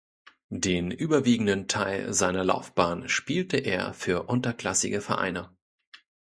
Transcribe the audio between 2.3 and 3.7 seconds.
Laufbahn spielte